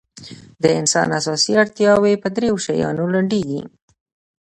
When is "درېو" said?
2.35-2.55